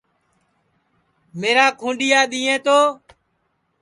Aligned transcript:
میرا 1.39 1.67
کھُونڈِؔیا 1.79 2.21
دؔیئیں 2.31 2.59
تو 2.65 2.77